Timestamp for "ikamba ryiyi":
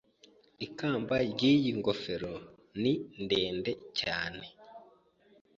0.65-1.69